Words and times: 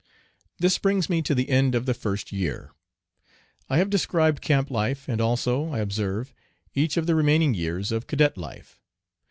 This 0.57 0.79
brings 0.79 1.11
me 1.11 1.21
to 1.21 1.35
the 1.35 1.47
end 1.49 1.75
of 1.75 1.85
the 1.85 1.93
first 1.93 2.31
year. 2.31 2.71
I 3.69 3.77
have 3.77 3.91
described 3.91 4.41
camp 4.41 4.71
life, 4.71 5.07
and 5.07 5.21
also, 5.21 5.65
I 5.69 5.77
observe, 5.77 6.33
each 6.73 6.97
of 6.97 7.05
the 7.05 7.13
remaining 7.13 7.53
years 7.53 7.91
of 7.91 8.07
cadet 8.07 8.35
life. 8.35 8.79